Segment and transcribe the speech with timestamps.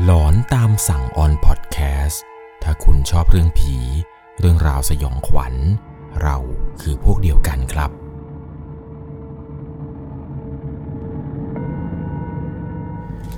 [0.00, 2.22] หลอนตามสั่งออนพอดแคสต์
[2.62, 3.76] ถ้าคุณชอบเรื่องผี
[4.40, 5.54] เรื่องราวสยองขวัญ
[6.22, 6.36] เรา
[6.80, 7.90] คือพวกเดียวกันครับ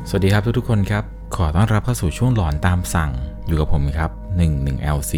[0.09, 1.05] สวัสดีครับทุกๆคนครับ
[1.37, 3.11] ขอต้อนรับเข้าสู่ช่วงหลอนตามสั่ง
[3.47, 4.11] อยู่กับผมครับ
[4.53, 5.15] 11 LC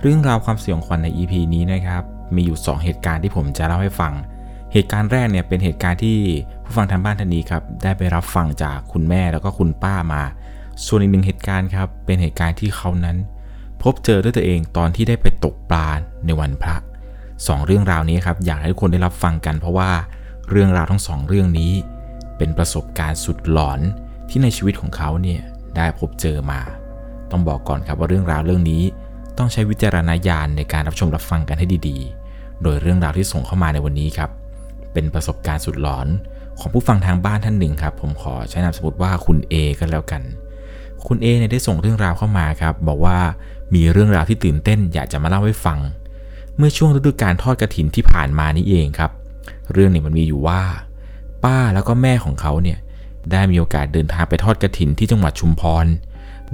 [0.00, 2.02] เรื่องราวความสยองขวัญใน EP นี้นะครับ
[2.34, 4.14] มีอยู่ 2 เหตุการณ์ที่ผมจะเล่าให้ฟัง
[4.72, 6.18] เหตุการณ์แรกเนี่ยเป็นเหตุการณ์ที่
[6.64, 10.22] ผู้ฟังทางบ้านท่านนี้ครับได้ไปรับฟังจากคุณแม่แล้วก็คุณป้ามา
[10.86, 13.16] ส่วนอีกหนึ่งเหตุการณ์ครับเป็นเหตุการณ์ที่เขานั้น
[13.82, 15.88] พบเจอด้วยตัวเองตอนที่ได้ไปตกปลา
[16.26, 16.76] ในวันพระ
[17.46, 19.90] สองเรื่องราวนี้ครับอยากให้ทุกคนได้รับฟังกันเพราะว่า
[20.50, 21.72] เรื่องราวทั้งสองเรื่องนี้
[22.38, 23.80] เป็นประสบการณ์สุดหลอน
[24.28, 25.40] ที่ในชีวิตของเขาเนี่ย
[25.76, 26.60] ได้พบเจอมา
[27.30, 28.82] ต้องบอกก่อนครับว่าเรื่องราวเรื่องนี้
[29.38, 34.30] ต้องใช้วิจารณญาณในการรับชมรับฟังกันให้ดีๆ โดยเรื่องราวที่ส่งเข้ามาในวันนี้ครับ
[34.92, 36.06] เป็นประสบการณ์สุดหลอน
[36.58, 40.22] ของผู้ฟังทางบ้านท่านหนึ่งครับ ผมขอใช้นามสมมติว่าคุณ A ก็แล้วกัน
[41.06, 43.18] คุณ A เนี่ยได้ส่งเรื่องราวเข้ามาครับ บอกว่า
[43.74, 45.78] มีเรื่องราวที่ตื่นเต้นอยากจะมาเล่าให้ฟัง
[46.56, 49.10] เมื่อช่วงฤดูกาลทอดกระถินที่ผ่านมานี่เองครับ
[49.72, 50.62] เรื่องนี้มันมีอยู่ว่า
[51.44, 52.78] ป้าแล้วก็แม่ของเขาเนี่ย
[53.30, 55.86] ได้มีโอกาสเดินทางไปทอดกระถินที่จังหวัดชุมพร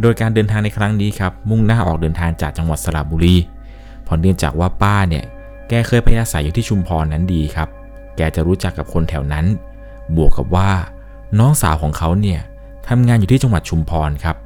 [0.00, 3.36] โดยการเดินทางในครั้งนี้ครับ มุ่งหน้าออกเดินทางจากจังหวัดสระบุรี
[4.04, 5.24] เพราะเนื่องจากว่าป้าเนี่ย
[5.68, 7.68] แกเคยไปอาศัยอยู่ที่ชุมพรนั้นดีครับ
[8.16, 9.46] แกจะรู้จักกับคนแถวนั้น
[10.16, 10.70] บวกกับว่า
[11.38, 12.40] น้องสาวของเขาเนี่ย
[12.88, 14.36] ทำงานอยู่ที่จังหวัดชุมพรครับ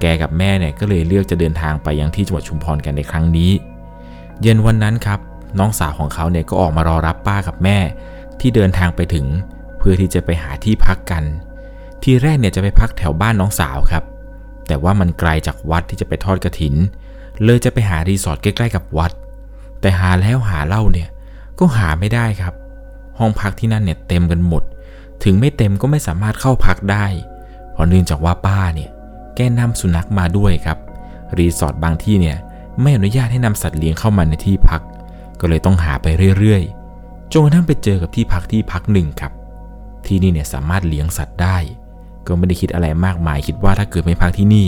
[0.00, 3.50] แกกับแม่เนี่ยก็เลยเลือกจะเดินทางไปยังที่จังหวัดชุมพรกันในครั้งนี้
[4.42, 5.20] เย็นวันนั้นครับ
[5.58, 7.78] น้องสาวของเขาเนี่ยก็ออกมารอรับป้ากับแม่
[8.40, 9.26] ที่เดินทางไปถึง
[9.78, 11.24] เพื่อที่จะไปหาที่พักกัน
[12.02, 14.04] ทีแรกเนี่ยจะไปพักแถวบ้านน้องสาวครับ
[14.66, 16.74] แต่ว่ามันไกลจากวัดที่จะไปทอดกระถิน
[17.44, 19.12] เลยจะไปหารีสอร์ทใกล้ๆกับวัด
[19.80, 21.08] แต่หาแล้วหาเล่าเนี่ย
[21.58, 22.54] ก็หาไม่ได้ครับ
[23.18, 24.62] ห้องพักที่นั่นเนี่ยเต็มกันหมด
[25.24, 27.06] ถึงไม่เต็มก็ไม่สามารถเข้าพักได้
[27.76, 28.90] เพราะเนื่องจากว่าป้าเนี่ย
[29.34, 30.78] แกนำสุนัขมาด้วยครับ
[31.38, 32.36] รีสอร์ทบางที่เนี่ย
[32.80, 34.80] ไม่อนุญาตให้นำสัตว์เลี้ยงเข้ามาในที่พัก
[35.40, 36.06] ก็เลยต้องหาไป
[36.38, 39.32] เรื่อยๆ จนกระทั่งไปเจอกับที่พักที่พักหนึ่งครับ
[40.06, 41.56] ที่นี่เนี่ยสามารถเลี้ยงสัตว์ได้
[42.26, 44.66] ก็ไม่ได้คิดอะไรมากมาย คิดว่าถ้าเกิดไม่พักที่นี่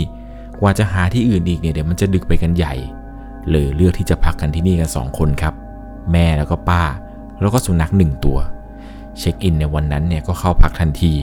[0.59, 2.73] กว่าจะหาที่อื่นอีกเนี่ยเดี๋ยวมันจะดึกไปกันใหญ่
[3.49, 5.53] เลยเลือกที่จะพักกันที่นี่กันสองคนครับ
[6.11, 6.83] แม่แล้วก็ป้า
[7.41, 8.37] แล้วก็สุนัขหนึ่งตัว
[9.19, 11.13] เช็คอินในวันนั้นเนี่ยก็เข้าพักทันที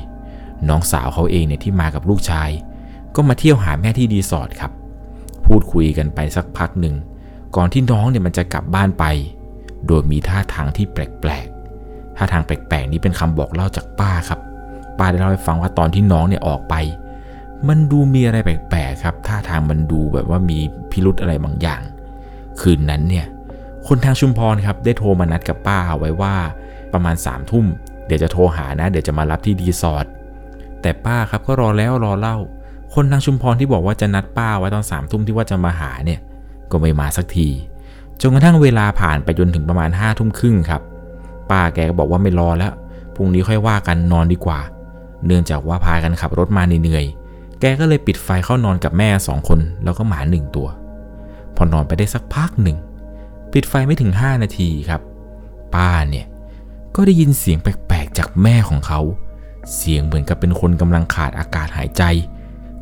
[0.68, 2.50] น้องสาวเขาเองเนี่ยที่มากับลูกชาย
[3.14, 4.72] ก็มาเที่ยวหาแม่ที่รีสอร์ทครับ
[5.46, 6.94] พูดคุยกันไปสักพักหนึ่ง
[7.56, 9.04] ก่อนที่น้องเนี่ยมันจะกลับบ้านไป
[9.86, 14.40] โดยมีท่าทางที่แปลกๆท่าทางแปลกๆนี้เป็นคำบอกเล่าจากป้าครับ
[14.98, 16.74] ป้าได้เล่าให้ฟังว่าตอนที่น้องเนี่ยออกไป
[17.68, 20.58] มันดูมีอะไรแปลกๆครับ ท่าทางมันดูแบบว่ามี
[20.90, 21.82] พิรุธอะไรบางอย่าง
[22.60, 23.26] คืนนั้นเนี่ย
[23.86, 26.34] คนทางชุมพรครับได้โทรมานัดกับป้าเอาไว้ว่า
[26.92, 27.66] ประมาณ3ามทุ่ม
[28.06, 30.06] เดี๋ยวจะโทรหานะ เดี๋ยวจะมารับที่รีสอร์ท
[30.86, 32.36] แต่ป้าครับก็รอแล้วรอเล่า
[32.94, 36.20] คนทางชุมพรที่บอกว่าจะนัดป้าไว้ตอนสามทุ่มที่ว่าจะมาหาเนี่ย
[36.70, 37.48] ก็ไม่มาสักที
[38.20, 40.82] จนกระทั่งเวลาผ่านไปจนถึงประมาณห้าทุ่มครึ่งครับ
[41.50, 42.72] ป้าแกก็บอกว่าไม่รอแล้ว
[43.14, 44.60] พรุ่งนี้ค่อยว่ากันนอนดีกว่า
[45.26, 47.04] เนื่องจากว่าพากันขับรถมาเหนื่อย
[47.60, 50.68] แกก็เลยปิดไฟเข้านอนกับแม่สองคนแล้วก็หมาหนึ่งตัว
[51.56, 52.76] พอนอนไปได้สักพักหนึ่ง
[53.52, 55.00] ปิดไฟไม่ถึง 5 นาทีครับ
[55.74, 56.26] ป้าเนี่ย
[56.94, 59.00] ก็ได้ยินเสียงแปลกๆจากแม่ของเขา
[59.74, 62.02] เสียงเหมือนกับเป็นคนกำลังขาดอากาศหายใจ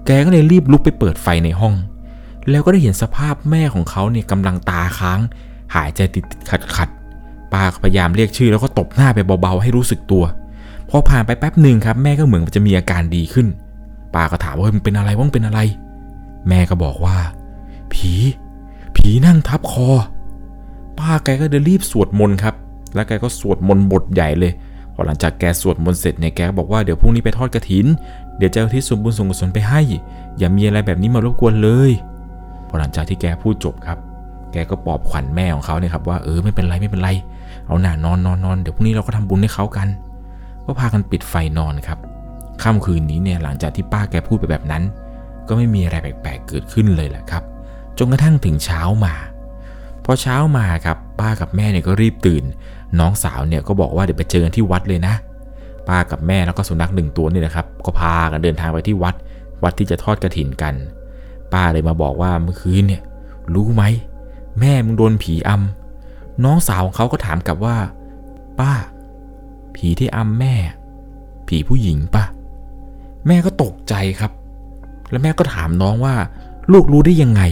[0.06, 1.74] แกก็เลยรีบลุกไปเปิดไฟในห้อง
[2.50, 5.20] แล้วก็ได้เห็นสภาพแม่ของเขาเนี่ยกำลังตาค้าง
[5.74, 10.24] หายใจติดขัดขัดๆป้าพยายามเรียกชื่อแล้วก็ตบหน้าไปเบาๆให้รู้สึกตัว
[10.90, 13.46] พอผ่านไปแป๊บหนึ่งครับ แม่ก็เหมือนจะมีอาการดีขึ้น
[14.14, 15.60] ป้าก็ถามว่ามันเป็นอะไรว่างเป็นอะไร
[16.48, 17.16] แม่ก็บอกว่า
[17.92, 18.12] ผี
[18.96, 19.88] ผีนั่งทับคอ
[20.98, 22.54] ป้าแกก็เดินรีบสวดมนต์ครับ
[22.94, 24.52] แล้วแกก็สวดมนต์บทใหญ่เลย
[24.94, 27.86] พอหลังจากแกสวดมนต์เสร็จเนี่ยแกบอกว่าเดี๋ยวพรุ่งนี้ไปทอดกระถิน
[28.38, 29.80] เดี๋ยวจะเอาที่ส่วนบุญส่วนกุศลไปให้
[30.38, 31.90] อย่ามีอะไรแบบนี้มารบกวนเลย
[32.68, 33.98] พอหลังจากที่แกพูดจบครับ
[34.52, 37.10] แกก็ปลอบขวัญแม่ของเขาเนี่ยครับว่าเออไม่เป็นไรไม่เป็นไร
[37.66, 39.88] เอาหน่านอนนอนนอนเดี๋ยวพรุ่งนี้เราก็ทำบุญให้เขากัน
[40.64, 41.98] ก็พากันปิดไฟนอนครับ
[42.62, 44.82] ค่ำคืนนี้เนี่ยหลังจากที่ป้าแกพูดไปแบบนั้น
[45.48, 47.42] ก็ไม่มีอะไรแปลกๆเกิดขึ้นเลยแหละครับ
[47.98, 49.14] จนกระทั่งถึงเช้ามา
[50.04, 52.44] พอเช้ามาครับ ป้ากับแม่เนี่ยก็รีบตื่น
[52.98, 55.14] น้องสาวเนี่ยก็บอกว่าเดี๋ยวไปเจอกันที่วัดเลยนะ
[55.88, 59.14] ป้ากับแม่แล้วก็สุนัขหนึ่งตัวนี่นะครับ ก็พากันเดินทางไปที่วัด
[59.62, 60.74] วัดที่จะทอดกระถินกัน
[61.52, 63.02] ป้าเลยมาบอกว่าเมื่อคืนเนี่ย
[63.54, 63.82] รู้ไหม
[64.60, 67.76] แม่มึงโดนผีอำน้องสาวของเขาก็ถามกลับว่า
[68.60, 68.72] ป้า
[69.76, 70.54] ผีที่อำแม่
[71.48, 72.24] ผีผู้หญิงปะ
[73.26, 74.32] แม่ก็ตกใจครับ
[75.10, 76.14] แล้วแม่ก็ถามน้องว่า
[76.72, 77.42] ลูกรู้ได้ยังไง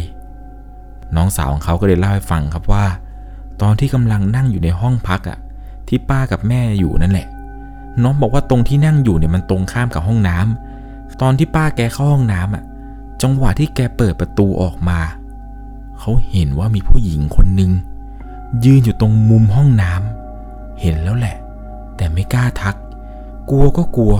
[1.16, 2.84] น้องสาวของเขาก็เลยเล่าให้ฟังครับว่า
[3.62, 5.38] ตอนที่กำลังนั่งอยู่ในห้องพักอะ
[5.88, 7.26] ที่ป้ากับแม่อยู่นั่นแหละ
[8.02, 12.64] น้องบอกว่าตรงที่นั่งอยู่เนี่ยมันตรงข้ามกับห้องน้ำตอนที่ป้าแกเข้าห้องน้ำอะ
[13.22, 15.00] จังหวะที่แกเปิดประตูออกมา
[15.98, 17.72] เขาเห็นว่ามีผู้หญิงคนหนึ่ง
[18.64, 21.36] ยืนอยู่ตรงมุมห้องน้ำเห็นแล้วแหละ
[21.96, 22.76] แต่ไม่กล้าทัก
[23.50, 24.14] กลัวก็กลัว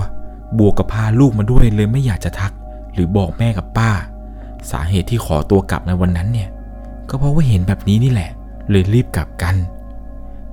[0.59, 2.51] บวกกับพาลูกมาด้วยเลยไม่อยากจะทัก
[2.93, 3.89] หรือบอกแม่กับป้า
[4.71, 6.49] สาเหตุที่ขอตัวกลับในวันนั้นเนี่ย
[7.09, 8.31] ก็เพราะว่าเห็นแบบนี้นี่แหละ
[8.69, 9.55] เลยรีบกลับกัน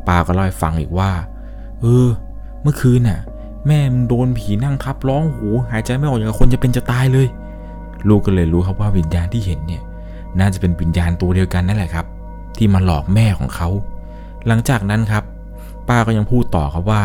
[0.07, 1.11] ป้าก็เล่าให้ฟังอีกว่า
[1.81, 2.09] เออ
[2.63, 3.21] เมื่อคืนน่ะ
[3.67, 7.29] แม่มึงโดนผีนั่งทับร้องหูหายใจไม่ออกอย่างคนจะเป็นจะตายเลย
[8.09, 9.83] ลูกก็เลยรู้ครับว่าวิญญาณที่เห็นเนี่ย
[10.39, 12.07] น่าจะเป็นวิญญาณตัวเดียวกันนั่นแหละครับ
[12.57, 13.69] ที่มาหลอกแม่ของเขา
[14.47, 15.25] หลังจากนั้นครับ
[15.89, 17.03] ป้าก็ยังพูดต่อครับว่า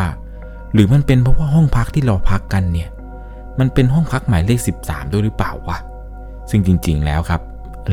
[0.72, 2.88] หรือมันเป็นเพราะว่าห้องพักที่เราพักกันเนี่ย
[3.58, 5.78] มันเป็นห้องพักหมายเลข 13 ด้วยหรือเปล่าวะ
[6.50, 7.40] ซึ่งจริง ๆ แล้วครับ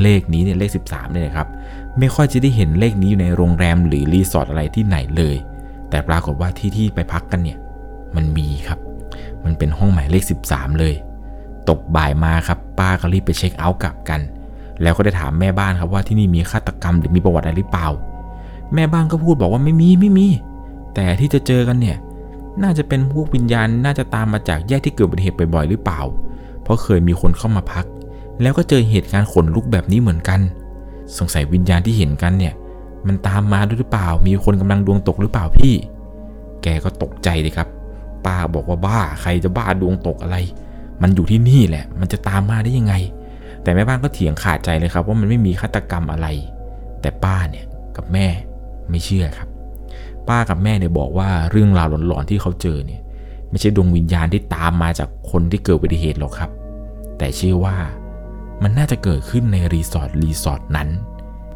[0.02, 1.48] เลขนี้เนี่ยเลข 13เนี่ยนะครับ
[2.00, 5.36] ไม่ค่อยจะได้เห็นเลขนี้อยู่ในโรงแรมหรือรีสอร์ทอะไรที่ไหนเลย
[5.90, 7.58] แต่ปรากฏว่าที่ที่ไปพักกันเนี่ย
[8.16, 8.80] มันมีครับ
[9.44, 10.94] มันเป็นห้องหมายเลข 13 เลย
[11.70, 14.22] ตกบ่ายมาครับ ป้าก็รีบไปเช็คเอาท์กลับกัน
[14.82, 17.88] แล้วก็ได้ถามแม่บ้านครับว่าที่นี่มีฆาตกรรมหรือมีประวัติอะไรหรือเปล่า
[18.74, 20.28] แม่บ้านก็พูดบอกว่าไม่มีไม่มี
[20.94, 21.98] แต่ที่จะเจอกันเนี่ย
[22.64, 26.02] น่าจะเป็นพวกวิญญาณน่าจะตามมาจากแยกที่เกิดอุบัติเหตุบ่อยๆหรือเปล่า
[26.64, 27.86] เพราะเคยมีคนเข้ามาพัก
[28.42, 30.40] แล้วก็เจอเหตุการณ์ขนลุกแบบนี้เหมือนกัน
[31.18, 32.54] สงสัยวิญญาณที่เห็นกันเนี่ย
[33.08, 35.76] มันตามมาด้วยหรือเปล่า มีคนกำลังดวงตกหรือเปล่าพี่
[36.64, 37.68] แกก็ตกใจเลยครับ
[38.26, 40.38] ป้าบอกว่าบ้าใครจะบ้าดวงตกอะไร
[41.02, 42.94] มันอยู่ที่นี่แหละ มันจะตามมาได้ยังไง
[43.64, 46.28] แต่แม่บ้านก็เถียงขาดใจเลยครับ ว่ามันไม่มีฆาตกรรมอะไร
[47.02, 47.66] แต่ป้าเนี่ย
[47.98, 48.28] กับแม่
[48.90, 49.48] ไม่เชื่อครับ
[50.30, 53.02] ป้ากับแม่เนี่ยบอกว่าเรื่องราวหลอนๆที่เขาเจอเนี่ย
[53.50, 56.50] ไม่ใช่ดวงวิญญาณที่ตามมาจากคนที่เกิดอุบัติเหตุหรอกครับ
[57.18, 57.76] แต่เชื่อว่า
[58.64, 60.90] มันน่าจะเกิดขึ้นในรีสอร์ทรีสอร์ทนั้น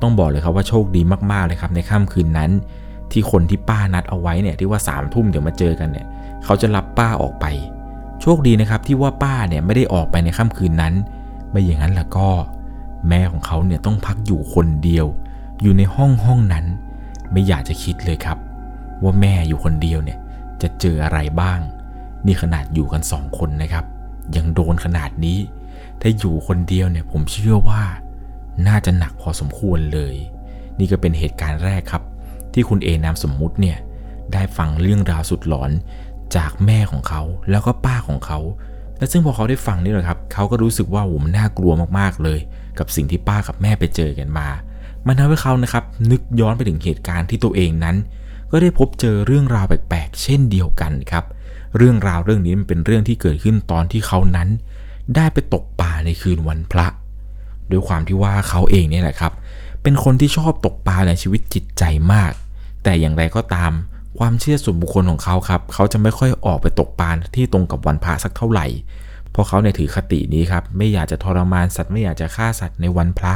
[0.01, 1.01] ต้องบอกเลยครับว่าโชคดี
[1.31, 2.51] มากๆเลยครับในค่ำคืนนั้น
[3.11, 6.07] ที่คนที่ป้านัดเอาไว้เนี่ยที่ว่าสามทุ่มเดี๋ยวมาเจอกันเนี่ย
[6.45, 7.45] เขาจะรับป้าออกไป
[8.21, 10.93] โชคดีนะครับที่ว่าป้าเนี่ยไม่ได้ออกไปในค่ำคืนนั้น
[11.49, 12.29] ไม่อย่างนั้นล่ะก็
[13.09, 15.05] แม่ของเขาเนี่ยต้องพักอยู่คนเดียว
[15.61, 16.65] อยู่ในห้องห้องนั้น
[17.31, 18.37] ไม่อยากจะคิดเลยครับ
[19.03, 20.17] ว่าแม่อยู่คนเดียวเนี่ย
[20.61, 21.59] จะเจออะไรบ้าง
[22.25, 23.85] นี่ขนาดอยู่กันสองคนนะครับ
[24.35, 25.37] ยังโดนขนาดนี้
[26.01, 27.81] ถ้าอยู่คนเดียวเนี่ยผมเชื่อว่า
[28.67, 30.15] น่าจะหนักพอสมควรเลย
[30.79, 32.03] นี่ก็เป็นเหตุการณ์แรกครับ
[32.53, 33.77] ที่คุณเอนามสมมุติเนี่ย
[34.33, 35.71] ได้ฟังเรื่องราวสุดหลอน
[36.35, 38.39] จากแม่ของเขาแล้วก็ป้าของเขา
[38.97, 42.39] และซึ่งพอเขาได้ฟังนี่แหละครับเขาก็รู้สึกว่าโหมันน่ากลัวมากๆเลย
[42.79, 44.47] กับสิ่งที่ป้ากับแม่ไปเจอกันมา
[45.07, 47.95] มันทำให้เขานะครับนึกย้อนไปถึงเหตุการณ์ที่ตัวเองนั้น
[48.51, 51.25] ก็ได้พบเจอเรื่องราวแปลกๆ เช่นเดียวกันครับ
[51.77, 54.49] เรื่องราวเรื่องนี้มันเป็นเรื่องที่เกิดขึ้นตอนที่เขานั้น
[55.15, 56.87] ได้ไปตกปลาในคืนวันพระ
[57.71, 59.33] ด้วยความที่ว่าเขาเองเนี่ยแหละครับ
[59.83, 61.83] เป็นคนที่ชอบตกปลาในชีวิตจิตใจ
[62.13, 62.31] มาก
[62.83, 63.71] แต่อย่างไรก็ตาม
[64.19, 68.65] ความเชื่อส่วนบุคคลของเขาครับ เขาจะไม่ค่อยออกไปตกปลาที่ตรงกับวันพระสักเท่าไหร่
[69.31, 73.33] เพราะเขาเนี่ยถือคตินี้ครับ ไม่อยากจะทรมานสัตว์ไม่อยากจะฆ่าสัตว์ในวันพระ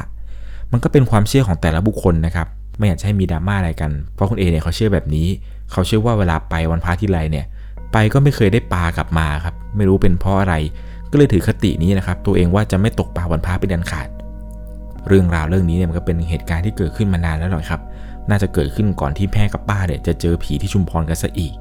[0.72, 2.48] มันก็เป็นความเชื่อของแต่ละบุคคลนะครับ
[2.78, 5.28] ไม่อยากให้มีดราม่าอะไรกัน เพราะคุณเอเนี่ยเขาเชื่อแบบนี้
[5.72, 7.46] เขาเชื่อว่าเวลาไปวันพระที่ไรเนี่ย
[7.92, 10.56] ไปก็ไม่เคยได้ปลากลับมาครับ ไม่รู้เป็นเพราะอะไร
[11.12, 14.08] ก็เลยถือคตินี้นะครับ ตัวเองว่าจะไม่ตกปลาวันพระเป็นอันขาด
[15.08, 17.81] เรื่องราวเรื่องนี้เนี่ยมันก็เป็นเหตุการณ์ที่เกิดขึ้นมานานแล้วหรอกครับ
[18.30, 21.54] น่าจะเกิดขึ้นก่อนที่แม่กับป้าเนี่ยจะเจอผีที่ชุมพรกันซะอีก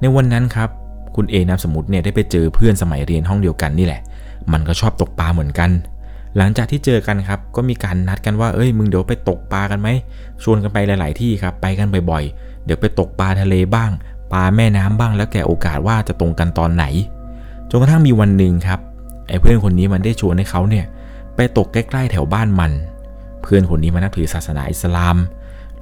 [0.00, 0.68] ในวันนั้นครับ
[1.16, 4.00] คุณเอนามสมมติเนี่ยได้ไปเจอเพื่อนสมัยเรียนห้องเดียวกันนี่แหละ
[4.52, 5.70] มันก็ชอบตกปลาเหมือนกัน
[6.36, 9.88] หลังจากที่เจอกันครับ ก็มีการนัดกันว่า เอ้ย มึงเดี๋ยวไปตกปลากันไหม
[10.42, 13.90] ชวนกันไปหลาย ๆ ที่ครับ ไปกันบ่อย ๆ เดี๋ยวไปตกปลาทะเลบ้าง
[14.32, 16.84] ปลาแม่น้ำบ้าง แล้วแกโอกาสว่าจะตรงกันตอนไหน
[17.76, 18.80] นกระทั่งมีวันหนึ่งครับ
[19.28, 20.84] ไอ้เพื่อนคนนี้มันได้ชวนให้เขาเนี่ย
[21.36, 22.72] ไปตกใกล้ๆแถวบ้านมัน
[23.42, 25.16] เพื่อนคนนี้มันนับถือศาสนาอิสลาม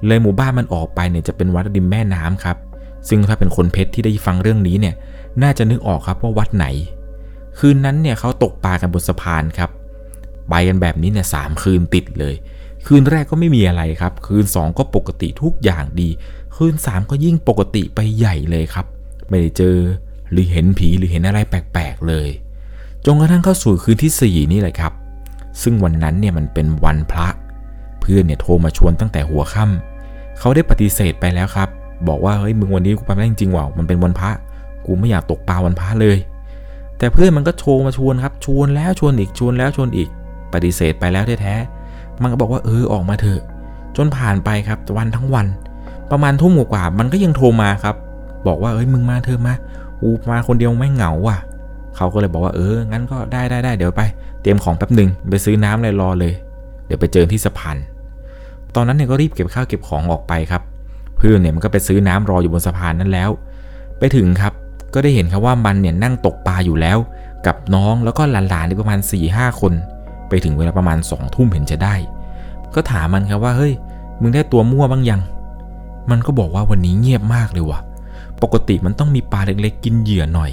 [0.05, 2.57] เลยหมู่บ้านมันออกไปเนี่ยจะเป็นวัดริมแม่น้ำครับ
[3.09, 4.95] ซึ่งถ้าเป็นคนเพชรที่ได้ฟังเรื่องนี้เนี่ย
[5.43, 6.65] น่าจะนึกออกครับว่าวัดไหน
[7.59, 9.69] คืนนั้นเนี่ยเขาตกปลากันบนสะพานครับ
[10.49, 12.35] ไปกันแบบนี้เนี่ยสามคืนติดเลย
[12.85, 16.09] คืนแรกก็ไม่มีอะไรครับ คืน 2 ก็ปกติทุกอย่างดี
[16.55, 18.85] คืน 3 ก็ยิ่งปกติไปใหญ่เลยครับ
[19.29, 19.77] ไม่ได้เจอ
[20.33, 22.29] หรือเห็นผีหรือเห็นอะไรแปลกๆเลย
[23.05, 24.93] จนกระทั่งเข้าสู่คืนที่ 4 นี่แหละครับ
[25.61, 27.27] ซึ่งวันนั้นเนี่ยมันเป็นวันพระ
[27.99, 31.69] เพื่อนเนี่ยโทรมาชวนตั้งแต่หัวค่ำเขาได้ปฏิเสธไปแล้วครับ
[32.07, 34.31] บอกว่าเฮ้ยมึงวันนี้กูไปไม่ได้จริงๆว่ะมันเป็นวันพระ
[34.85, 36.17] กูไม่อยากตกปลาวันพระเลย
[36.97, 40.09] แต่เพื่อนมันก็โทรมาชวนครับชวนแล้วชวนอีกชวนแล้วชวนอีก
[40.53, 43.41] ปฏิเสธไปแล้วแท้ๆมันก็บอกว่าเออออกมาเถอะ
[43.95, 45.47] จนผ่านไปครับวันทั้งวัน
[46.11, 47.95] ประมาณทุ่มกว่ามันก็ยังโทรมาครับ
[48.47, 51.37] บอกว่าเอ้ยมึงมาเถอะมาูมาคนเดียวไม่เหงาว่ะ
[51.95, 54.01] เขาก็เลยบอกว่าเออ งั้นก็ได้ได้ได้เดี๋ยวไป
[54.41, 56.33] เตรียมของแป๊บหนึ่งไปซื้อน้ำเลยรอเลย
[56.85, 57.77] เดี๋ยวไปเจอที่สะพาน
[58.75, 60.61] ตอนนั้นเนี่ยก็รีบเก็บข้าวเก็บของออกไปครับ
[61.17, 63.29] เพื่อนเนี่ยมันก็ไปซื้อน้ำรออยู่บนสะพานนั้นแล้ว
[63.99, 64.53] ไปถึงครับ
[64.93, 66.97] ก็ได้เห็นครับว่ามันเนี่ยนั่งตกปลาอยู่แล้ว
[67.45, 69.73] กับน้องแล้วก็หลานๆนี่ประมาณ4ี่ห้าคน
[70.29, 71.95] ไปถึงเวลาประมาณสองทุ่มเห็นจะได้
[72.75, 73.73] ก็ถามมันครับว่าเฮ้ย
[74.21, 75.21] มึงได้ตัวมั่วบ้างยัง
[76.11, 77.79] มันก็บอกว่าวันนี้เงียบมากเลยว่ะ
[78.41, 80.51] ปกติมันต้องมีปลาเล็กๆ กินเหยื่อหน่อย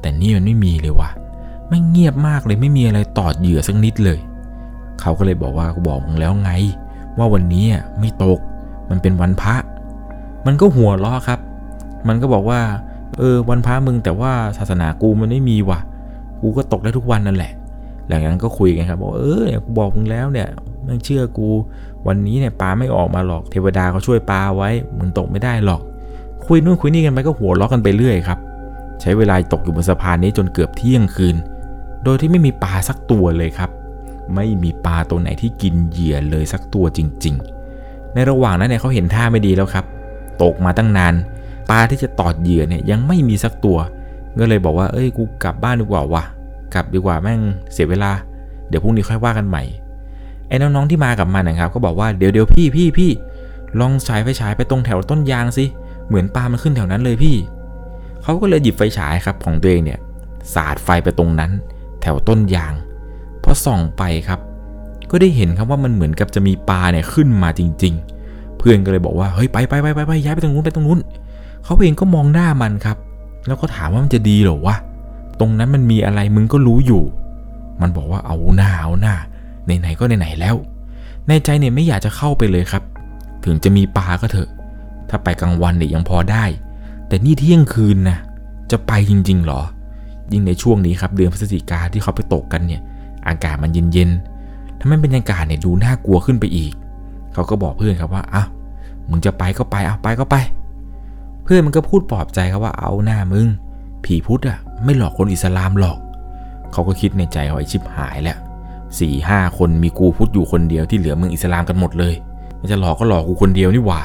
[0.00, 1.10] แต่นี่มันไม่มีเลยว่ะ
[1.68, 4.18] ไม่เงียบมากเลยไม่มีอะไรตอดเหยื่อสักนิดเลย
[5.00, 6.50] เขาก็เลยบอกว่ากูบอกมึงแล้วไง
[7.18, 7.64] ว่าวันนี้
[8.00, 8.38] ไม่ตก
[8.90, 9.54] มันเป็นวันพระ
[10.46, 11.38] มันก็หัวเราะครับ
[12.08, 12.60] มันก็บอกว่า
[13.18, 15.80] เออวันพระมึงแต่ว่าศาสนากูมันไม่มีว่ะ
[16.40, 17.52] กูก็ตกได้ทุกวันนั่นแหละ
[18.08, 20.48] หลังจากนั้นก็คุยกันครับบอกเออเนี่ยกูบอกมึงแล้วเนี่ย
[20.84, 21.48] ไม่เชื่อกู
[22.06, 25.82] วันนี้เนี่ยปลาไม่ออกมาหรอกเทวดาเขาช่วยปลาไว้มึงตกไม่ได้หรอก
[26.46, 28.38] คุยนู่นคุยนี่กันไปก็หัวเราะกันไปเรื่อยครับ
[29.00, 31.36] ใช้เวลาตกอยู่บนสะพานนี้จนเกือบเที่ยงคืน
[32.04, 33.70] โดยที่ไม่มีปลาสักตัวเลยครับ
[34.34, 37.34] ไม่มีปลาตัวไหนที่กินเหยื่อเลยสักตัวจริง
[37.74, 39.84] ๆ ในระหว่างนั้นเนี่ยเขาเห็นท่าไม่ดีแล้วครับ
[40.42, 41.14] ตกมาตั้งนาน
[41.70, 43.78] ปลาที่จะตอดเหยื่อเนี่ยยังไม่มีสักตัว
[44.38, 46.22] ก็เลยบอกว่าเอ้ยกูกลับบ้านดีกว่าวะ
[46.74, 47.40] กลับดีกว่าแม่ง
[47.72, 48.10] เสียเวลา
[48.68, 49.62] เดี๋ยวพรุ่งนี้ค่อยว่ากันใหม่
[50.48, 53.10] ไอ้น้องๆที่มากับมันนะครับ ก็บอกว่าเดี๋ยวเดี๋ยวพี่พี่พี่
[53.80, 57.36] ลองฉายไฟฉายไปตรงแถวต้นยางสิเเหมือนปลามันขึ้นแถวนั้นเลยพี่
[58.22, 60.00] เขาก็เลยหยิบไฟฉายครับของตัวเองเนี่ย
[60.54, 61.50] สาดไฟไปตรงนั้น
[62.00, 62.74] แถวต้นยาง
[63.42, 64.40] พอส่องไปครับ
[65.10, 67.94] ก็ได้เห็นครับว่ามันเหมือนกับจะมีปลาเนี่ยขึ้นมาจริง
[68.26, 71.00] ๆ เพื่อนก็เลยบอกว่าเฮ้ยไปไปไปไปไปย้ายไปตรงนู้นไปตรงนู้น
[71.64, 72.96] เขาเองก็มองหน้ามันครับ
[73.46, 74.76] แล้วก็ถามว่ามันจะดีหรอวะ
[75.40, 77.02] ตรงนั้นมันมีอะไรมึงก็รู้อยู่
[77.80, 79.14] มันบอกว่าเอาหน้าเอาหน้า
[79.64, 80.56] ไหนๆก็ไหนๆแล้ว
[81.28, 82.82] ในใจเนี่ยไม่อยากจะเข้าไปเลยครับ
[83.44, 84.48] ถึงจะมีปลาก็เถอะ
[85.08, 86.44] ถ้าไปกลางวันเนี่ยยังพอได้
[87.08, 88.18] แต่นี่เที่ยงคืนนะ
[88.70, 89.62] จะไปจริงๆหรอ
[90.32, 92.80] ยิ่งในช่วงนี้ครับเดือนพฤศจิกาที่เขาไปตกกันเนี่ย
[93.28, 96.72] อากาศมันเย็นๆทำให้บรรยากาศเนี่ยดูน่ากลัวขึ้นไปอีก
[97.32, 98.44] เขาก็บอกเพื่อนครับว่าอะ
[99.10, 100.36] มึงจะไปก็ไปเอาไปก็ไป
[101.44, 103.46] เพื่อนมันก็พูดปลอบใจครับว่าเอาหน้ามึง
[104.04, 105.98] ผีพุทธอะไม่หลอกคนอิสลามหรอก
[106.72, 108.38] เขาก็คิดในใจว่าไอชิบหายแล้ว
[108.98, 112.14] สี่ห้าคนมีกูพุทธอยู่คนเดียวที่เหลือมืองอิสลามกันหมดเลย
[112.60, 114.02] มันจะหลอกก็หลอกกูคนเดียวนี่หว่า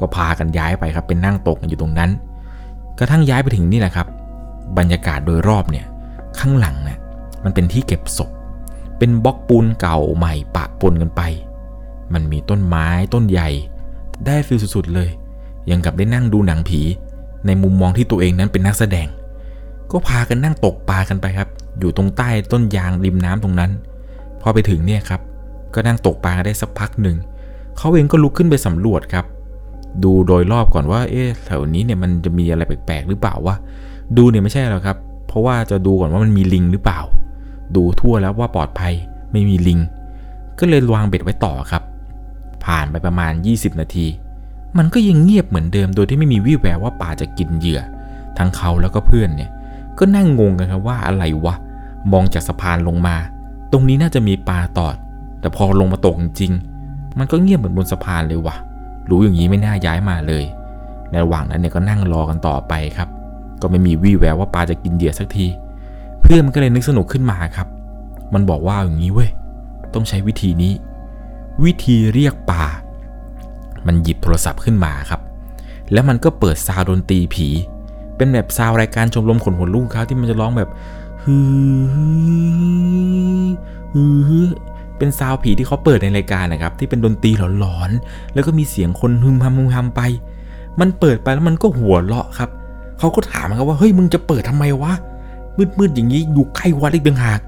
[0.00, 2.10] ก็พากันย้ายไปครับเป็นนั่งตกกันอยู่ตรงนั้น
[2.98, 4.06] กระทั่งย้ายไปถึงนี่แหละครับ
[4.78, 5.86] บรรยากาศโดยรอบเนี่ย
[6.38, 6.98] ข้างหลังเนี่ย
[7.44, 8.30] มันเป็นที่เก็บศพ
[8.98, 11.22] เป็นบล็อกปูนเก่าใหม่ปะปนกันไป
[12.12, 13.48] มันมีต้นไม้ต้นใหญ่
[14.26, 15.10] ได้ฟิลสุดๆเลย
[15.70, 16.80] ยังกับได้นั่งดูหนังผี
[17.46, 19.08] ในมุมมองที่ตัวเองนั้นเป็นนักแสดง
[19.90, 21.48] ก็พากันนั่งตกปลากันไปครับ
[21.78, 23.70] อยู่ตรงใต้ต้นยางริมน้ำตรงนั้น
[24.40, 25.20] พอไปถึงเนี่ยครับ
[25.74, 27.16] ก็นั่งตกปลาได้สักพักหนึ่ง
[27.78, 29.24] เขาเองก็ลุกขึ้นไปสำรวจครับ
[30.04, 33.56] ดูโดยรอบก่อนว่า เอ๊ะแถวนี้เนี่ยมันจะมีอะไรแปลกๆหรือเปล่าวะ
[34.16, 34.96] ดูเนี่ยไม่ใช่หรอกครับ
[35.28, 37.00] เพราะว่าจะดูก่อนว่ามันมีลิงหรือเปล่า
[37.76, 38.94] ดูทั่วแล้วว่าปลอดภัย
[39.32, 39.80] ไม่มีลิง
[40.58, 41.82] ก็เลยวางเบ็ดไว้ต่อครับ
[42.64, 44.06] ผ่านไปประมาณ 20 นาที
[44.78, 47.80] มันก็ยังเงียบเหมือนเดิมโดยที่ไม่มีวี่แววว่าป่าจะกินเหยื่อ
[48.38, 49.50] ทั้งเขาแล้วก็เพื่อนเนี่ย
[49.98, 51.54] ก็นั่งงงกันครับว่าอะไรวะ
[52.12, 53.16] มองจากสะพานลงมา
[53.72, 54.96] ตรงนี้น่าจะมีปลาตอด
[55.40, 56.52] แต่พอลงมาตกจริง
[57.18, 58.56] มันก็เงียบเหมือนบนสะพานเลยว่ะ
[59.10, 60.44] รู้อย่างนี้ไม่น่าย้ายมาเลย
[61.10, 63.08] ในระหว่างนั้นเนี่ยก็นั่งรอกันต่อไปครับ
[63.60, 65.46] ก็ไม่มีวี่แววว่าปลาจะกินเหยื่อสักที
[66.20, 67.68] เพื่อนมันก็เลยนึกสนุกขึ้นมาครับ
[68.34, 69.30] มันบอกว่าอย่างนี้เว้ย
[69.94, 70.72] ต้องใช้วิธีนี้
[71.64, 72.64] วิธีเรียกปลา
[73.86, 75.20] มันหยิบโทรศัพท์ขึ้นมาครับ
[75.92, 77.48] แล้วมันก็เปิดซาวดนตรีผี
[78.16, 80.70] เป็นแบบซาวรายการชมรมขนหัวลูกครับที่มันจะร้องแบบ
[81.22, 81.36] ฮื
[81.80, 81.84] อ
[83.92, 84.48] ฮือ
[84.98, 90.00] เป็นซาวผีที่เขาเปิดในรายการนะครับ ที่เป็นดนตรีหลอนๆแล้วก็มีเสียงคนฮึมฮัมฮึมฮัมไป
[90.80, 92.50] มันเปิดไปแล้วมันก็หัวเราะครับ
[92.98, 94.92] เขาก็ถามครับว่าเฮ้ยมึงจะเปิดทำไมวะ
[95.78, 97.40] มืดๆอย่างนี้อยู่ใกล้วัดอีกต่างหาก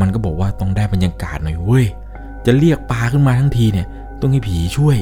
[0.00, 1.86] มันก็บอกว่าต้องได้บรรยากาศหน่อยเว้ย
[2.46, 3.86] จะเรียกปลาขึ้นมาทั้งทีเนี่ย
[4.20, 4.96] ต้องให้ผีช่วย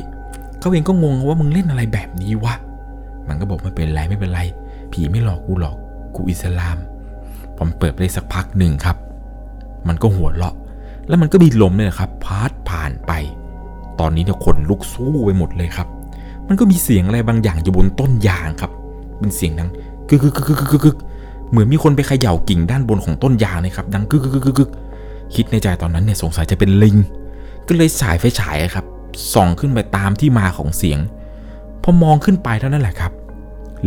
[0.61, 2.55] เขาเองก็งงว่ามึงเล่นอะไรแบบนี้วะ
[3.29, 4.41] มันก็บอกไม่เป็นไรไม่เป็นไร
[4.93, 5.77] ผีไม่หลอกกูหรอก
[6.15, 6.79] กูอิสลาม
[7.57, 8.97] ผมเปิดไปสักพักหนึ่งครับ
[9.89, 10.55] มันก็หัวเราะ
[11.09, 13.13] แล้วมันก็มีลมเนี่ยนะครับพาดผ่านไป
[14.01, 15.89] ตอนนี้เนี่ยขนลุกสู้ไปหมดเลยครับ
[16.49, 18.71] มันก็มีเสียงอะไรบางอย่างอยู่บนต้นยางครับ
[19.19, 19.71] เป็นเสียงดัง
[20.09, 20.97] กึกกึกกึกกึกกึกกึก
[21.51, 24.71] เหมือนมีคนไปเขย่ากิ่งด้านบนของต้นยางนะครับ ดังกึกกึกกึกกึกกึก
[25.35, 26.97] คิดในใจตอนนั้นเนี่ยสงสัยจะเป็นลิง
[27.67, 28.85] ก็เลยสายไฟฉายครับ
[29.33, 30.99] ส่องขึ้นไปตามที่มาของเสียง
[31.83, 33.13] พอมองขึ้นไปเท่านั้นแหละครับ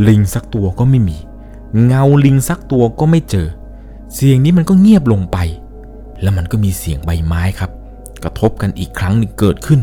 [0.08, 1.18] ลิงสักตัวก็ไม่มี
[1.86, 3.48] เงาลิงสักตัวก็ไม่เจอ
[4.13, 5.38] เสียงนี้มันก็เงียบลงไป
[6.22, 7.72] แล้วมันก็มีเสียงใบไม้ครับ
[8.24, 9.80] กระทบกันอีกครั้งหนึ่งเกิดขึ้น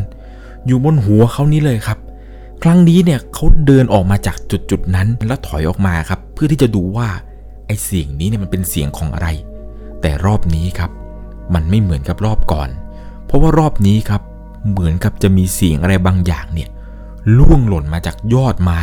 [0.65, 1.99] อยู่บนหัวเขานี้เลยครับ
[2.63, 7.09] ครั้งนี้เนี่ยเขาเดินออกมาจากจุดจุดนั้นแล้วถอยออกมาครับ เพื่อที่จะดูว่า
[7.65, 9.27] ไอ้เสียงนี้เนี่ยมันเป็นเสียงของอะไร
[10.01, 10.91] แต่รอบนี้ครับ
[11.53, 12.69] มันไม่เหมือนกับรอบก่อน
[13.25, 14.21] เพราะว่ารอบนี้ครับ
[14.71, 16.69] เหมือนกับจะมีเสียงอะไรบางอย่างเนี่ย
[17.37, 18.79] ล่วงหล่นมาจากยอดไม้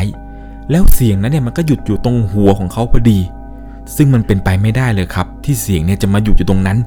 [0.70, 3.20] แล้วเสียงนั้นเนี่ยมันก็หยุดอยู่ตรงหัวของเขาพอดี
[3.96, 6.78] ซึ่งมันเป็นไปไม่ได้เลยครับ ที่เสียงเนี่ยจะมาหยุดอยู่ตรงนั้น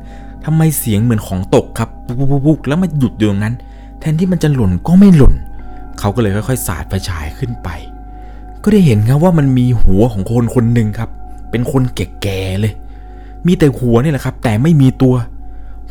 [0.46, 3.56] ทำไมเสียงเหมือนของตกครับปุ๊บปุ๊บแล้วมาหยุดอยู่ตรงนั้น
[4.00, 5.34] แทนที่มันจะหล่นก็ไม่หล่น
[6.00, 7.70] เขาก็เลยค่อยๆสาดไฟฉายขึ้นไป
[8.64, 11.10] ก็ได้เห็นครับว่ามันมีหัวของคนคนหนึ่งครับ
[11.52, 12.74] เป็นคนแก่ๆเลย
[13.46, 15.16] มีแต่หัวนี่แหละครับ แต่ไม่มีตัว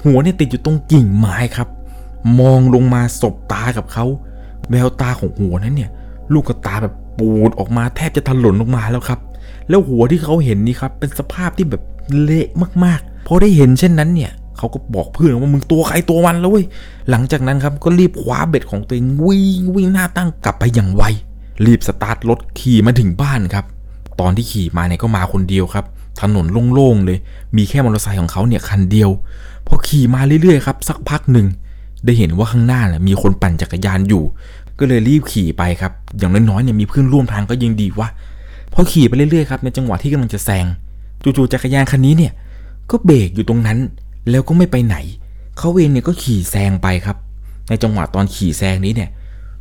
[0.04, 1.68] หัวเนี่ยติดอยู่ตรงกิ่งไม้ครับ
[2.40, 4.04] มองลงมาสบตากับเขา
[4.70, 5.90] แววตาของหัวนั้นเนี่ย
[6.32, 9.20] ลูกตาแบบปูดออกมาแทบจะถลนออกมาแล้วครับ
[9.68, 11.82] แล้วหัวที่เขาเห็นนี่ครับ เป็นสภาพที่แบบ
[12.22, 12.46] เละ
[12.84, 16.64] มากๆพอได้เห็นเช่นนั้นเนี่ย เขาก็บอกเพื่อนว่ามึงตัวใครตัวมันแล้วเว้ย
[17.10, 21.02] หลังจากนั้นครับก็รีบคว้าเบ็ดของตัวเองวิ่งวิ่งหน้าตั้งกลับไปอย่างไว
[21.66, 23.64] รีบสตาร์ทรถขี่มาถึงบ้านครับ
[24.20, 25.84] ตอนที่ขี่มาเนี่ยก็มาคนเดียวครับ
[26.20, 27.18] ถนนโล่งๆเลย
[27.56, 29.10] มีแค่มอเตอร์ไซค์ของเขาเนี่ยคันเดียว
[29.66, 31.46] พอขี่มาเรื่อยๆครับสักพักหนึ่ง
[32.04, 34.22] ได้เห็นว่าข้างหน้าเนี่ยมีคนปั่นจักรยานอยู่
[34.78, 38.08] ก็เลยรีบขี่ไปครับ อย่างน้อยๆเนี่ยมีเพื่อนร่วมทางก็ยังดีวะ
[38.72, 40.66] พอขี่ไปเรื่อยๆครับในจังหวะที่กำลังจะแซง
[41.22, 42.32] จู่ๆจักรยานคันนี้เนี่ย
[42.90, 43.78] ก็เบรกอยู่ตรงนั้น
[44.30, 44.96] แล้วก็ไม่ไปไหน
[45.58, 47.16] เขาเองเนี่ยก็ขี่แซงไปครับ
[47.68, 49.10] ในจังหวะตอนขี่แซงนี้เนี่ย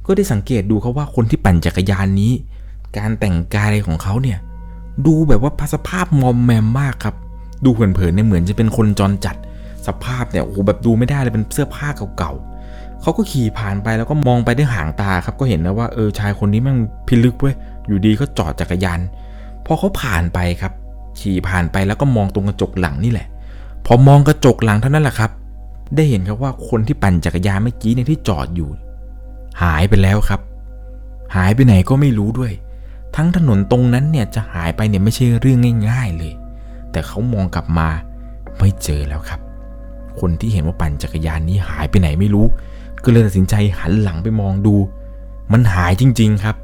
[0.05, 2.31] ก็ได้สังเกตดูเขาว่าคนที่ปั่นจักรยานนี้
[2.97, 4.38] การแต่งกายของเขาเนี่ย
[5.05, 7.15] ดูแบบว่าสภาพมอมแมมมากครับ
[7.65, 9.36] ดูเผินๆเนี่ยเหมือนจะเป็นคนจรจัด
[9.88, 17.55] สภาพเนี่ยโอ้โหแบบดูไม่ได้เลยเป็นเสื้อผ้าเก่าๆเขาก็ขี่ผ่านไปแล้วก็มองไปด้วยหางตาครับ ก็เห็นนะว่าเออชายคนนี้แม่งพิลึกเว้ย
[17.88, 19.00] อยู่ดีก็จอดจักรยาน
[19.65, 20.74] พอเขาผ่านไปครับ
[21.19, 23.27] ขี่ผ่านไปแล้วก็มองตรงกระจกหลังนี่แหละ
[23.89, 25.32] พอมองกระจกหลังเท่านั้นแหละครับ
[25.96, 28.70] ได้เห็นครับว่าคนที่ปั่นจักรยานเมื่อกี้เนี่ยที่จอดอยู่
[29.63, 30.41] หายไปแล้วครับ
[31.36, 32.51] หายไปไหนก็ไม่รู้ด้วย
[33.15, 36.34] ทั้งถนนตรงนั้นเนี่ยจะหายไปเนี่ยไม่ใช่เรื่องง่าย ๆเลย
[36.91, 37.88] แต่เขามองกลับมา
[38.58, 39.39] ไม่เจอแล้วครับ
[40.20, 42.46] คนที่เห็นว่าปั่นจักรยานนี้หายไปไหนไม่รู้
[43.03, 44.75] ก็เลยตัดสินใจหันหลังไปมองดู
[45.51, 46.56] มันหายจริง ๆครับ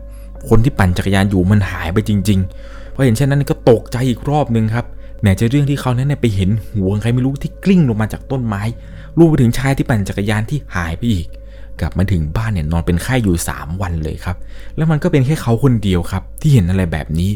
[0.50, 4.86] คนที่ปั่นจักรยานอยู่มันหายไปจริงๆพอเห็นเช่นนั้นก็ตกใจอีกรอบนึงครับ
[5.24, 8.62] ไหนจะเรื่องที่เขานั้นเนี่ยไปเห็นหัวใครไม่รู้ที่กลิ้งลงมาจากต้นไม้
[9.18, 11.28] รวมไปถึงชายที่ปั่นจักรยานที่หายไปอีก
[11.80, 14.38] กลับมาถึงบ้านเนี่ยนอนเป็นไข้อยู่ 3 วันเลยครับ
[14.76, 17.32] แล้วมันก็เป็นแค่เขาคนเดียวครับ ที่เห็นอะไรแบบนี้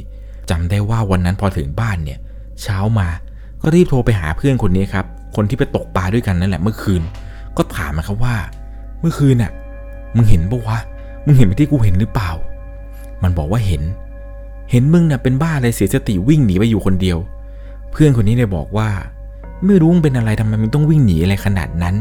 [0.49, 2.19] จำได้ว่าวันนั้นพอถึงบ้านเนี่ย
[2.61, 3.07] เช้ามา
[3.61, 7.01] ก็รีบโทรไปหาเพื่อนคนนี้ครับ คนที่ไปตกปลาด้วยกันนั่นแหละเมื่อคืน
[7.57, 8.35] ก็ถามมันครับว่า
[8.99, 9.51] เมื่อคืนน่ะ
[10.15, 10.77] มึงเห็นปะวะ
[11.25, 12.31] มึงเห็นไปที่กูเห็นหรือเปล่า
[13.23, 13.83] มันบอกว่าเห็น
[14.71, 17.17] เห็นมึงน่ะเป็นบ้าอะไรเสียสติวิ่งหนีไปอยู่คนเดียว
[17.99, 18.89] พื่อนคนนี้เนี่ยบอกว่า
[19.65, 21.95] ไม่รู้มึงเป็นอะไรทำไมมึงต้องวิ่งหนีอะไรขนาดนั้น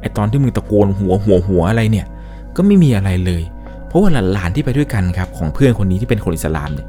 [0.00, 2.06] ไอตอนที่มึงตะโกนหัวหัวหัวอะไรเนี่ย
[2.56, 3.42] ก็ไม่มีอะไรเลย
[3.86, 6.88] เพราะว่าหลานที่ไปด้วยกันครับ ของเพื่อนคนนี้ที่เป็นคนอิสลามเนี่ย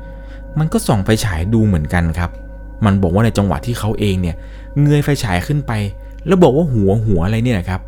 [0.60, 2.30] มันก็ส่องไฟฉายดูเหมือนกันครับ
[2.86, 4.36] มันบอกว่าในจังหวะที่เขาเองเนี่ย
[4.82, 5.72] เงยไฟฉายขึ้นไป
[6.28, 7.82] แล้วบอกว่าหัวหัวอะไรเนี่ยครับ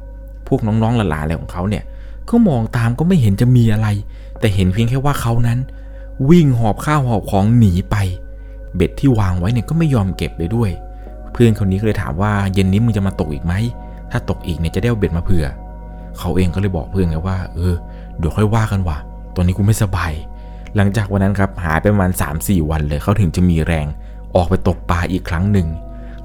[0.47, 1.83] พวกน้องๆหลานๆอะไรของเขาเนี่ย
[2.29, 3.87] ก็มองตามก็ไม่เห็นจะมีอะไร
[4.39, 5.59] แต่เห็นเพียงแค่ว่าเขานั้น
[6.29, 7.95] วิ่งหอบข้าวหอบของหนีไป
[8.75, 10.71] เบ็ดที่วางไว้เนี่ยก็ไม่ยอมเก็บเลยด้วย
[11.33, 13.53] เพื่อนคนนี้ก็เลยถามว่าเย็นนี้มึงจะมาตกอีกไหม
[14.11, 15.45] ถ้าตกอีกเนี่ยจะได้เอาเบ็ดมาเผื่อ
[16.19, 17.75] เขาเองก็เลยบอกเพื่อนไงว่า เออ
[18.17, 18.97] เดี๋ยวค่อยว่ากันว่ะ
[19.35, 20.11] ตอนนี้กูไม่สบาย
[20.75, 23.87] หลังจากวันนั้นครับหายไปประมาณ3-4 วันเลยเขาถึงจะมีแรง
[24.35, 25.67] ออกไปตกปลาอีกครั้งหนึ่ง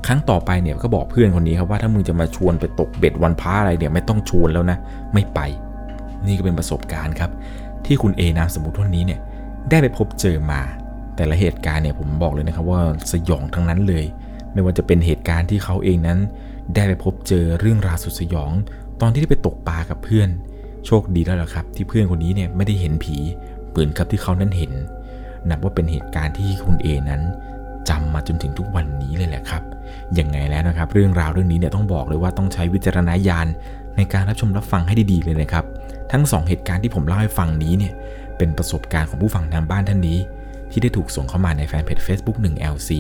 [0.07, 4.79] ครั้งต่อไปเนี่ยก็บอกเพื่อนคนนี้ครับว่าถ้ามึงจะมาชวนไปตกเบ็ดวันพระอะไรเนี่ยไม่ต้องชวนแล้วนะ
[5.15, 5.41] ไม่ไป
[6.27, 7.31] นี่ก็เป็นประสบการณ์ครับ
[7.87, 9.21] ที่คุณเอนามสมมติท่านนี้เนี่ย
[9.71, 10.61] ได้ไปพบเจอมา
[11.19, 14.05] แต่ละเหตุการณ์เนี่ยผมบอกเลยนะครับว่าสยองทั้งนั้นเลย
[14.53, 16.19] ไม่ว่าจะเป็นเหตุการณ์ที่เขาเองนั้น
[16.75, 18.53] ได้ไปพบเจอเรื่องราวสุดสยอง
[19.01, 20.29] ตอนที่ได้ไปตกปลากับเพื่อน
[20.87, 23.17] โชคดีแล้วล่ะครับ ที่เพื่อนคนนี้เนี่ยไม่ได้เห็นผี
[23.71, 24.73] เหมือนกับที่เขานั้นเห็น
[25.49, 27.23] นับว่าเป็นเหตุการณ์ที่คุณเอนั้น
[27.89, 29.63] จำมาจนถึงทุกวันนี้เลยแหละครับ
[30.19, 33.47] ยังไงแล้วนะครับ เรื่องราวเรื่องนี้เนี่ยต้องบอกเลยว่าต้องใช้วิจารณญาณ
[33.97, 35.65] ในการรับชมรับฟังให้ดีๆเลยนะครับ
[36.13, 37.93] ทั้งสองเหตุการณ์ที่ผมเล่าให้ฟังนี้เนี่ย
[38.39, 40.19] เป็นประสบการณ์ของผู้ฟังทางบ้านท่านนี้
[40.71, 42.91] ที่ได้ถูกส่งเข้ามาในแฟนเพจ Facebook 1 LC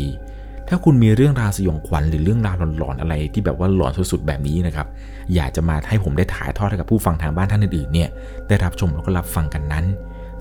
[0.68, 4.86] ถ้าคุณมีเรื่องราวสยองขวัญหรือเรื่องราวหลอนๆอะไรที่แบบว่าหลอนสุดๆแบบนี้นะครับ
[5.34, 8.08] อยากจะมาให้ผมได้ถ่ายทอดให้กับผู้ฟังทางบ้านท่านอื่นๆเนี่ย
[8.48, 9.84] ได้รับชมแล้วก็รับฟังกันนั้น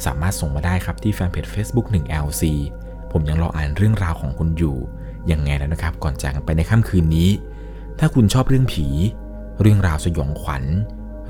[0.05, 2.43] สามารถส่งมาได้ครับที่แฟนเพจ Facebook 1 LC
[3.11, 4.77] ผมยังรออ่านเรื่องราวของคุณอยู่
[5.31, 7.29] ยังไงแล้วนะครับ ก่อนจากกันไปในค่ำคืนนี้
[7.99, 8.87] ถ้าคุณชอบเรื่องผี
[9.61, 10.63] เรื่องราวสยองขวัญ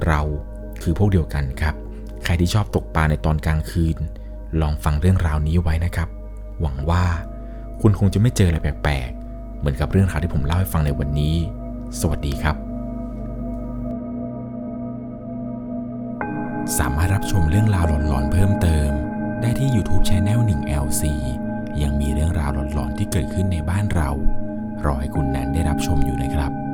[0.07, 0.21] เรา
[0.81, 1.75] คือพวกเดียวกันครับ
[2.23, 3.97] ใครที่ชอบตกปลาในตอนกลางคืน
[4.61, 6.09] ลองฟังเรื่องราวนี้ไว้นะครับ
[6.61, 7.03] หวังว่า
[7.81, 11.35] คุณคงจะไม่เจออะไรแปลกๆ เหมือนกับเรื่องราวที่ผมเล่าให้ฟังในวันนี้
[11.99, 12.55] สวัสดีครับ
[16.77, 18.89] สามารถรับชมเรื่องราวหลอนๆเพิ่มเติม
[19.41, 21.03] ได้ที่ YouTube c h anel 1 LC
[21.81, 24.09] ยังมีเรื่องราวหลอนๆที่เกิดขึ้นในบ้านเรา
[24.85, 26.66] รอให้คุณนั้นได้รับชมอยู่นะครับ